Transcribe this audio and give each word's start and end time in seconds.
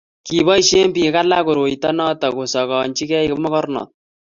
kiboisie 0.25 0.81
biik 0.95 1.15
alak 1.21 1.43
koroito 1.47 1.89
noto 1.97 2.27
kosakanjigei 2.37 3.27
mokornot 3.43 3.89